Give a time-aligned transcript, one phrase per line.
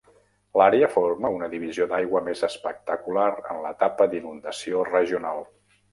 [0.59, 5.45] L'àrea forma una divisió d'aigua més espectacular en l'etapa d'inundació regional.